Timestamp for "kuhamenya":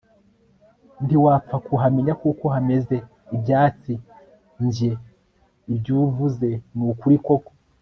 1.67-2.13